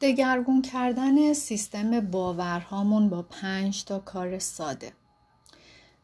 [0.00, 4.92] دگرگون کردن سیستم باورهامون با پنج تا کار ساده.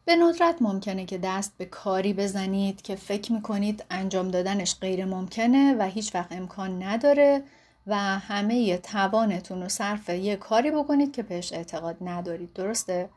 [0.05, 5.75] به ندرت ممکنه که دست به کاری بزنید که فکر می‌کنید انجام دادنش غیر ممکنه
[5.79, 7.43] و هیچ وقت امکان نداره
[7.87, 12.53] و همه توانتون رو صرف یه کاری بکنید که بهش اعتقاد ندارید.
[12.53, 13.09] درسته؟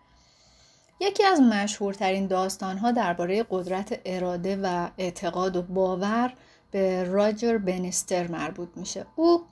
[1.00, 6.32] یکی از مشهورترین داستانها درباره قدرت اراده و اعتقاد و باور
[6.70, 9.06] به راجر بنیستر مربوط میشه.
[9.16, 9.42] او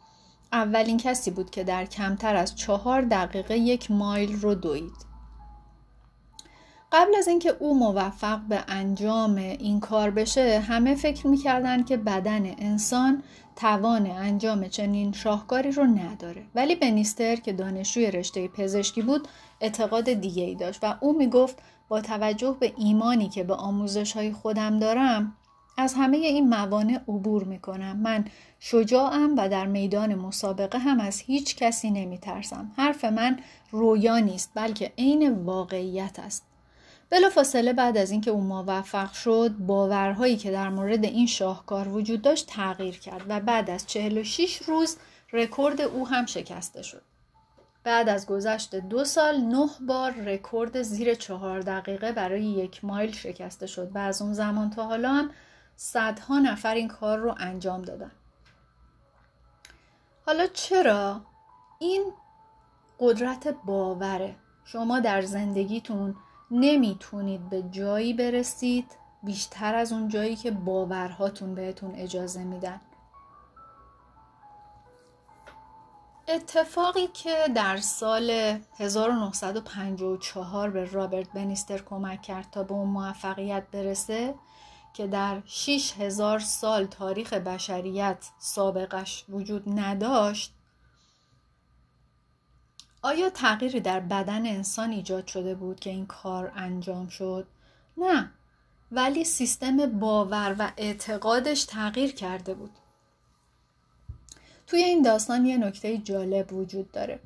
[0.53, 5.09] اولین کسی بود که در کمتر از چهار دقیقه یک مایل رو دوید.
[6.93, 12.55] قبل از اینکه او موفق به انجام این کار بشه همه فکر می‌کردن که بدن
[12.59, 13.23] انسان
[13.57, 16.45] توان انجام چنین شاهکاری رو نداره.
[16.55, 19.29] ولی بنیستر که دانشجوی رشته پزشکی بود
[19.61, 24.33] اعتقاد دیگه ای داشت و او می‌گفت با توجه به ایمانی که به آموزش های
[24.33, 25.37] خودم دارم
[25.81, 27.97] از همه این موانع عبور می‌کنم.
[27.97, 28.25] من
[28.61, 32.73] شجاعم و در میدان مسابقه هم از هیچ کسی نمیترسم.
[32.77, 33.39] حرف من
[33.71, 36.45] رویا نیست بلکه عین واقعیت است.
[37.35, 42.47] فاصله بعد از اینکه او موفق شد باورهایی که در مورد این شاهکار وجود داشت
[42.47, 44.97] تغییر کرد و بعد از 46 روز
[45.33, 47.03] رکورد او هم شکسته شد.
[47.85, 53.67] بعد از گذشت دو سال نه بار رکورد زیر چهار دقیقه برای یک مایل شکسته
[53.67, 55.31] شد و از اون زمان تا حالا هم
[55.81, 58.11] صدها نفر این کار رو انجام دادن.
[60.27, 61.21] حالا چرا؟
[61.79, 62.13] این
[63.01, 64.37] قدرت باوره.
[64.65, 66.17] شما در زندگیتون
[66.51, 72.81] نمی‌تونید به جایی برسید بیشتر از اون جایی که باورهاتون بهتون اجازه میدن.
[76.29, 78.31] اتفاقی که در سال
[78.79, 84.35] 1954 به رابرت بنیستر کمک کرد تا به اون موفقیت برسه
[84.99, 90.55] که در 6000 سال تاریخ بشریت سابقش وجود نداشت
[93.03, 97.47] آیا تغییری در بدن انسان ایجاد شده بود که این کار انجام شد؟
[97.97, 98.31] نه
[98.93, 102.71] ولی سیستم باور و اعتقادش تغییر کرده بود
[104.67, 107.21] توی این داستان یه نکته جالب وجود داره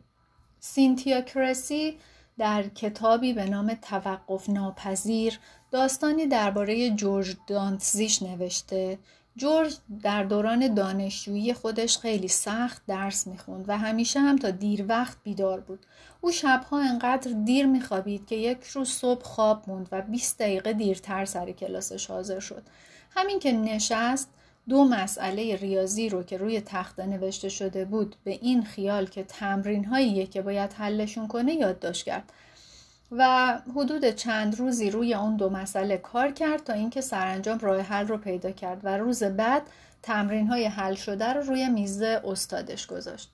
[0.61, 1.99] سینتیا کرسی
[2.43, 5.39] در کتابی به نام توقف ناپذیر
[5.71, 8.99] داستانی درباره جورج دانتزیش نوشته
[9.37, 15.17] جورج در دوران دانشجویی خودش خیلی سخت درس می‌خوند و همیشه هم تا دیر وقت
[15.23, 15.87] بیدار بود.
[16.21, 21.25] او شبها انقدر دیر میخوابید که یک روز صبح خواب موند و 20 دقیقه دیرتر
[21.25, 22.63] سر کلاسش حاضر شد.
[23.11, 24.29] همین که نشست
[24.69, 29.85] دو مسئله ریاضی رو که روی تخته نوشته شده بود به این خیال که تمرین
[29.85, 32.33] هاییه که باید حلشون کنه یادداشت کرد
[33.13, 38.07] و حدود چند روزی روی اون دو مسئله کار کرد تا اینکه سرانجام راه حل
[38.07, 39.63] رو پیدا کرد و روز بعد
[40.03, 43.31] تمرین های حل شده رو روی میز استادش گذاشت.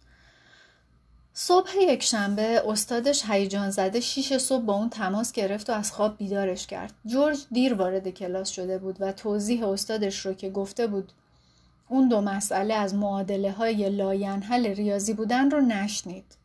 [1.40, 6.16] صبح یک شنبه استادش هیجان زده شیش صبح با اون تماس گرفت و از خواب
[6.16, 6.94] بیدارش کرد.
[7.06, 11.12] جورج دیر وارد کلاس شده بود و توضیح استادش رو که گفته بود
[11.88, 16.36] اون دو مسئله از معادله های لاینحل ریاضی بودن رو نشنید.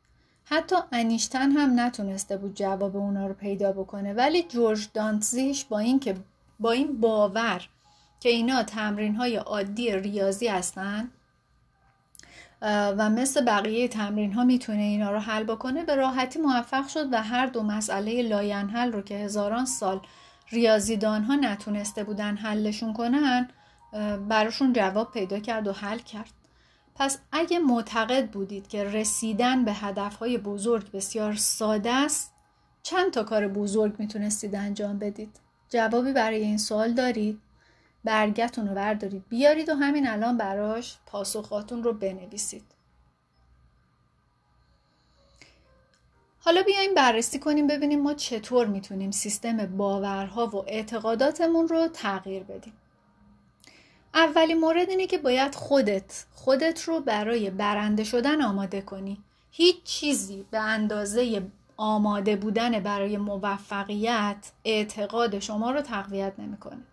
[0.45, 5.99] حتی انیشتن هم نتونسته بود جواب اونا رو پیدا بکنه ولی جورج دانتزیگ با این
[5.99, 6.15] که
[6.59, 7.69] با این باور
[8.19, 11.11] که اینا تمرین های عادی ریاضی هستن
[12.65, 17.21] و مثل بقیه تمرین ها می‌تونه اینا رو حل بکنه به راحتی موفق شد و
[17.21, 20.01] هر دو مسئله لاینحل رو که هزاران سال
[20.49, 23.49] ریاضیدان ها نتونسته بودن حلشون کنن
[24.29, 26.31] براشون جواب پیدا کرد و حل کرد.
[26.95, 32.33] پس اگه معتقد بودید که رسیدن به هدفهای بزرگ بسیار ساده است
[32.83, 37.39] چند تا کار بزرگ می‌تونستید انجام بدید؟ جوابی برای این سوال دارید؟
[38.03, 39.23] برگتون رو بردارید.
[39.29, 42.63] بیارید و همین الان براش پاسخاتون رو بنویسید.
[46.39, 52.73] حالا بیایم بررسی کنیم ببینیم ما چطور می‌تونیم سیستم باورها و اعتقاداتمون رو تغییر بدیم.
[54.13, 59.23] اولین مورد اینه که باید خودت خودت رو برای برنده شدن آماده کنی.
[59.51, 61.43] هیچ چیزی به اندازه
[61.77, 66.83] آماده بودن برای موفقیت اعتقاد شما رو تقویت نمی‌کنه.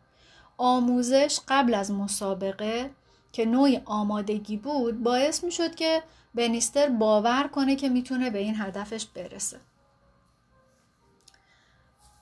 [0.63, 2.91] آموزش قبل از مسابقه
[3.33, 6.03] که نوع آمادگی بود باعث می شد که
[6.35, 9.61] بنیستر باور کنه که می‌تونه به این هدفش برسه.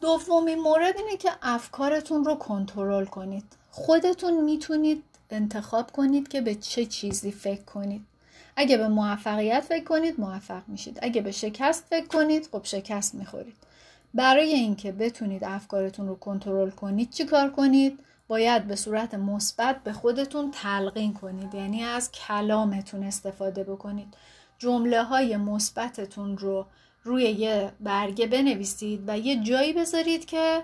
[0.00, 3.44] دومین مورد اینه که افکارتون رو کنترل کنید.
[3.70, 8.06] خودتون می‌تونید انتخاب کنید که به چه چیزی فکر کنید.
[8.56, 10.98] اگه به موفقیت فکر کنید موفق میشید.
[11.02, 13.56] اگه به شکست فکر کنید خب شکست می‌خورید.
[14.14, 19.92] برای اینکه بتونید افکارتون رو کنترل کنید چی کار کنید؟ باید به صورت مثبت به
[19.92, 21.54] خودتون تلقین کنید.
[21.54, 24.14] یعنی از کلامتون استفاده بکنید.
[24.58, 26.66] جمله های مثبتتون رو
[27.02, 30.62] روی یه برگه بنویسید و یه جایی بذارید که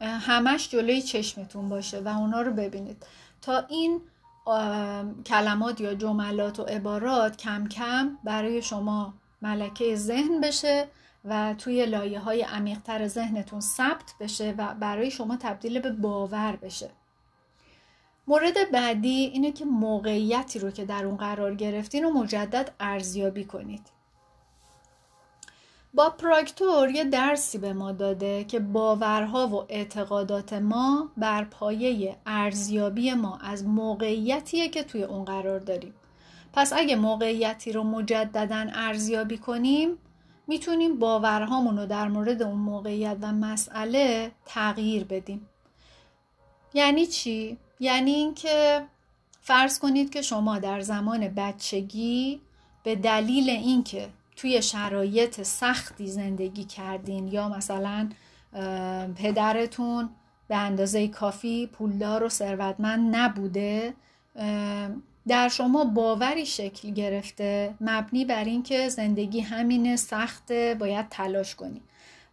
[0.00, 3.06] همش جلوی چشمتون باشه و اونا رو ببینید.
[3.42, 4.00] تا این
[5.26, 10.88] کلمات یا جملات و عبارات کم کم برای شما ملکه ذهن بشه
[11.24, 16.90] و توی لایه های عمیقتر ذهنتون ثبت بشه و برای شما تبدیل به باور بشه.
[18.26, 23.82] مورد بعدی اینه که موقعیتی رو که در اون قرار گرفتین رو مجدد ارزیابی کنید.
[25.94, 33.14] با پراکتور یه درسی به ما داده که باورها و اعتقادات ما بر پایه ارزیابی
[33.14, 35.94] ما از موقعیتیه که توی اون قرار داریم.
[36.52, 39.98] پس اگه موقعیتی رو مجددا ارزیابی کنیم
[40.46, 45.48] می‌تونیم باورهامون رو در مورد اون موقعیت و مسئله تغییر بدیم.
[46.74, 48.82] یعنی چی؟ یعنی اینکه
[49.40, 52.40] فرض کنید که شما در زمان بچگی
[52.82, 58.08] به دلیل اینکه توی شرایط سختی زندگی کردین یا مثلا
[59.16, 60.10] پدرتون
[60.48, 63.94] به اندازه کافی پولدار و ثروتمند نبوده
[65.28, 71.80] در شما باوری شکل گرفته مبنی بر اینکه زندگی همینه سخته باید تلاش کنی.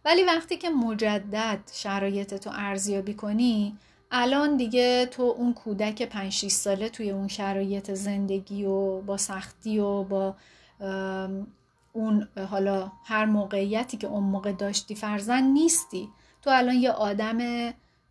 [0.04, 3.76] ولی وقتی که مجدد شرایط تو ارزیابی کنی
[4.10, 9.78] الان دیگه تو اون کودک 5 6 ساله توی اون شرایط زندگی و با سختی
[9.78, 10.34] و با
[11.92, 16.08] اون حالا هر موقعیتی که اون موقع داشتی فرزن نیستی.
[16.42, 17.70] تو الان یه آدم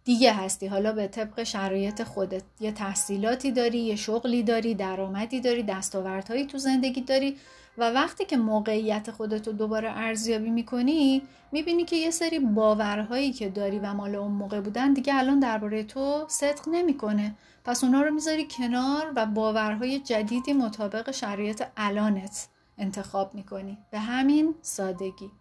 [0.10, 0.68] دیگه هستی.
[0.68, 2.44] حالا به طبق شرایط خودت.
[2.60, 7.38] یه تحصیلاتی داری یه شغلی داری درآمدی داری دستاوردهایی تو زندگی داری
[7.78, 11.22] و وقتی که موقعیت خودت رو دوباره ارزیابی می‌کنی
[11.52, 15.84] می‌بینی که یه سری باورهایی که داری و مال اون موقع بودن دیگه الان درباره
[15.84, 17.36] تو صدق نمی‌کنه.
[17.66, 22.48] پس اونا رو می‌ذاری کنار و باورهای جدیدی مطابق شرایط الانت
[22.78, 23.78] انتخاب می‌کنی.
[23.92, 25.32] به همین سادگی.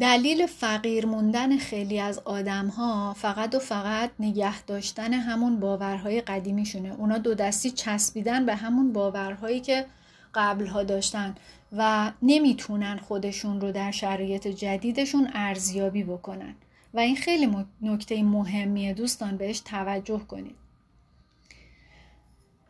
[0.00, 6.94] دلیل فقیر موندن خیلی از آدم ها فقط و فقط نگه داشتن همون باورهای قدیمیشونه.
[6.94, 9.86] اونا دو دستی چسبیدن به همون باورهایی که
[10.34, 11.34] قبلها داشتن
[11.72, 16.54] و نمی‌تونن خودشون رو در شرایط جدیدشون ارزیابی بکنن.
[16.94, 18.94] و این خیلی نکته مهمیه.
[18.94, 20.56] دوستان بهش توجه کنید.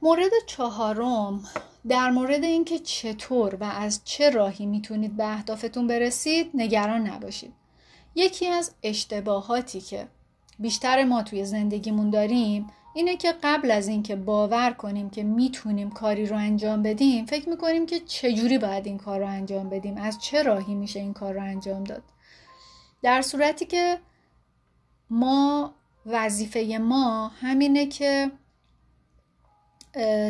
[0.02, 1.44] مورد چهارم
[1.88, 7.53] در مورد اینکه چطور و از چه راهی می‌تونید به اهدافتون برسید نگران نباشید.
[8.15, 10.09] یکی از اشتباهاتی که
[10.59, 16.27] بیشتر ما توی زندگیمون داریم اینه که قبل از اینکه باور کنیم که می‌تونیم کاری
[16.27, 20.43] رو انجام بدیم فکر می‌کنیم که چجوری باید این کار رو انجام بدیم از چه
[20.43, 22.03] راهی میشه این کار رو انجام داد.
[23.03, 23.99] در صورتی که
[25.11, 25.75] ما
[26.06, 28.31] وظیفه ما همینه که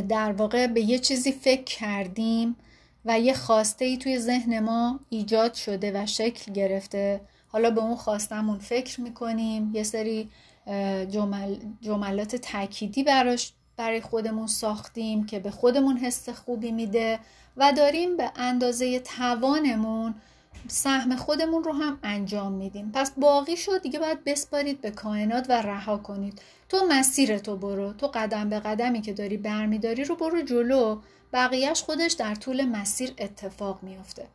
[0.09, 2.57] در واقع به یه چیزی فکر کردیم
[3.05, 7.21] و یه خواسته ای توی ذهن ما ایجاد شده و شکل گرفته.
[7.49, 9.71] حالا به اون خواستمون فکر می‌کنیم.
[9.75, 10.31] یه سری
[11.11, 17.19] جمل، جملات تأکیدی براش برای خودمون ساختیم که به خودمون حس خوبی میده
[17.57, 20.15] و داریم به اندازه توانمون
[20.69, 22.91] سهم خودمون رو هم انجام میدیم.
[22.95, 23.83] پس باقی شد.
[23.83, 26.41] دیگه باید بسپارید به کائنات و رها کنید.
[26.69, 27.93] تو مسیر تو برو.
[27.93, 31.01] تو قدم به قدمی که داری برمیداری رو برو جلو.
[31.33, 34.29] بقیهش خودش در طول مسیر اتفاق میافته.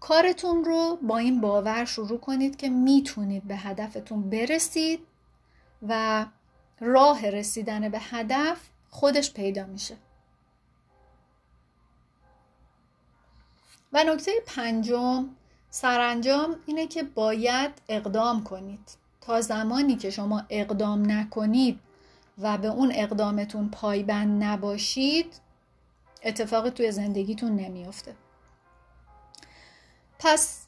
[0.00, 5.00] کارتون رو با این باور شروع کنید که می‌تونید به هدفتون برسید
[5.88, 6.26] و
[6.80, 8.58] راه رسیدن به هدف
[8.90, 9.96] خودش پیدا میشه.
[13.92, 15.28] و نکته پنجم
[15.70, 19.03] سرانجام اینه که باید اقدام کنید.
[19.26, 21.80] تا زمانی که شما اقدام نکنید
[22.38, 25.34] و به اون اقدامتون پایبند نباشید
[26.24, 28.14] اتفاقی توی زندگیتون نمیافته.
[30.18, 30.66] پس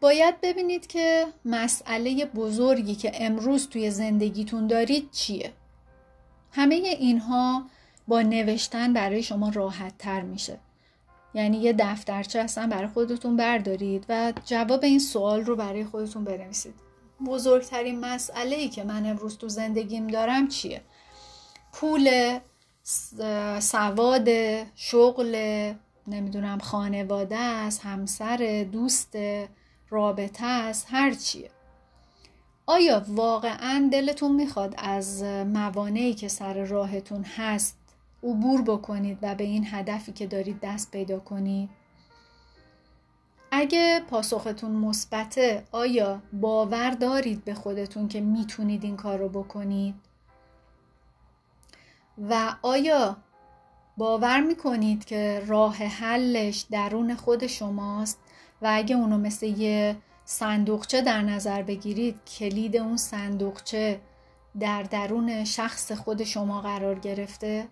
[0.00, 5.52] باید ببینید که مسئله بزرگی که امروز توی زندگیتون دارید چیه.
[6.52, 7.64] همه اینها
[8.08, 10.58] با نوشتن برای شما راحت تر میشه.
[11.34, 16.89] یعنی یه دفترچه هستن برای خودتون بردارید و جواب این سوال رو برای خودتون بنویسید.
[17.26, 20.80] بزرگترین مسئله ای که من امروز تو زندگیم دارم چیه؟
[21.72, 22.38] پول
[23.60, 24.28] سواد
[24.74, 25.36] شغل
[26.06, 29.16] نمی‌دونم خانواده است همسر دوست
[29.90, 31.50] رابطه است هر چیه.
[32.66, 37.76] آیا واقعا دلتون می‌خواد از موانعی که سر راهتون هست
[38.22, 41.70] عبور بکنید و به این هدفی که دارید دست پیدا کنید؟
[43.60, 49.94] اگه پاسختون مثبته آیا باور دارید به خودتون که می‌تونید این کار رو بکنید؟
[52.30, 53.16] و آیا
[53.96, 58.18] باور می‌کنید که راه حلش درون خود شماست؟
[58.62, 64.00] و اگه اونو مثل یه صندوقچه در نظر بگیرید کلید اون صندوقچه
[64.60, 67.68] در درون شخص خود شما قرار گرفته؟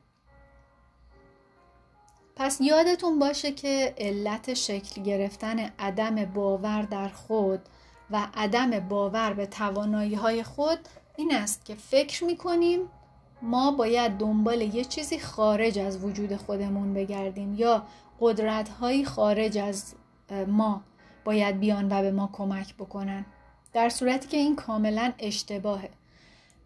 [2.39, 7.61] پس یادتون باشه که علت شکل گرفتن عدم باور در خود
[8.11, 10.79] و عدم باور به توانایی های خود
[11.17, 12.81] این است که فکر می‌کنیم
[13.43, 17.83] ما باید دنبال یه چیزی خارج از وجود خودمون بگردیم یا
[18.21, 19.95] قدرت هایی خارج از
[20.47, 20.83] ما
[21.25, 23.27] باید بیان و به ما کمک بکنن.
[23.73, 25.91] در صورتی که این کاملا اشتباهه.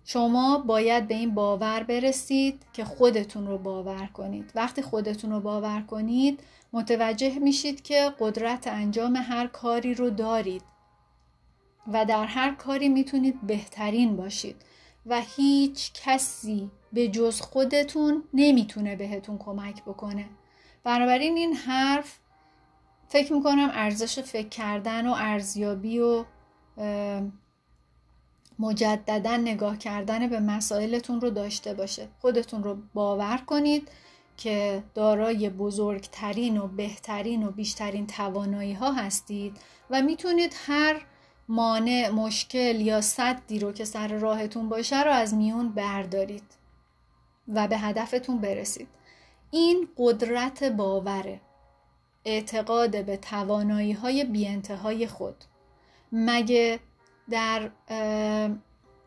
[0.05, 4.53] شما باید به این باور برسید که خودتون رو باور کنید.
[4.55, 6.41] وقتی خودتون رو باور کنید
[6.73, 10.63] متوجه میشید که قدرت انجام هر کاری رو دارید
[11.93, 14.57] و در هر کاری می‌تونید بهترین باشید
[15.07, 20.27] و هیچ کسی به جز خودتون نمی‌تونه بهتون کمک بکنه.
[20.85, 22.19] بنابراین این حرف
[23.09, 26.25] فکر می‌کنم ارزش فکر کردن و ارزیابی و
[28.59, 32.09] مجددا نگاه کردن به مسائلتون رو داشته باشه.
[32.21, 33.89] خودتون رو باور کنید
[34.37, 39.57] که دارای بزرگترین و بهترین و بیشترین توانایی ها هستید
[39.91, 41.07] و می‌تونید هر
[41.49, 46.45] مانع مشکل یا صدی رو که سر راهتون باشه رو از میون بردارید
[47.49, 48.89] و به هدفتون برسید.
[49.51, 51.41] این قدرت باوره.
[52.25, 55.45] اعتقاد به توانایی های بی خود.
[56.13, 56.81] مگه
[57.33, 57.71] در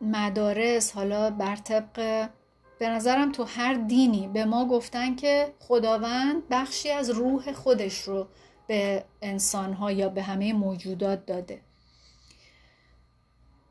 [0.02, 2.30] مدارس حالا بر طبق
[2.80, 8.28] به نظرم تو هر دینی به ما گفتن که خداوند بخشی از روح خودش رو
[8.68, 11.62] به انسانها یا به همه موجودات داده.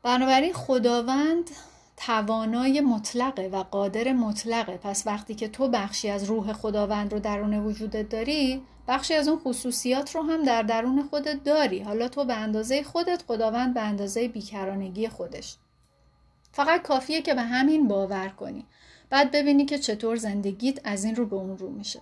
[0.03, 1.49] بنابراین خداوند
[1.97, 4.77] توانای مطلقه و قادر مطلقه.
[4.77, 9.39] پس وقتی که تو بخشی از روح خداوند رو درون وجودت داری بخشی از اون
[9.39, 11.79] خصوصیات رو هم در درون خودت داری.
[11.79, 15.57] حالا تو به اندازه خودت خداوند به اندازه بیکرانگی خودش.
[16.51, 18.65] فقط کافیه که به همین باور کنی.
[19.09, 22.01] بعد ببینی که چطور زندگیت از این رو به اون رو میشه.